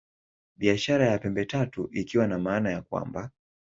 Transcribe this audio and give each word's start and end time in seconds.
Biashara 0.57 1.05
ya 1.07 1.17
Pembe 1.19 1.45
Tatu 1.45 1.89
ikiwa 1.91 2.27
na 2.27 2.39
maana 2.39 2.71
ya 2.71 2.81
kwamba 2.81 3.31